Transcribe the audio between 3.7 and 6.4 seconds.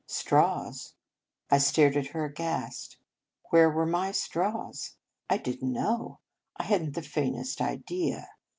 my straws? I didn t know.